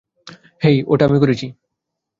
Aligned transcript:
হেই, 0.61 0.77
ওটা 0.87 1.03
আমি 1.05 1.17
করেছি! 1.19 1.47